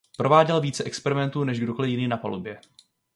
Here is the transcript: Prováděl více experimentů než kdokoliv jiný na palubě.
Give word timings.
Prováděl 0.17 0.61
více 0.61 0.83
experimentů 0.83 1.43
než 1.43 1.59
kdokoliv 1.59 1.91
jiný 1.91 2.07
na 2.07 2.17
palubě. 2.17 2.61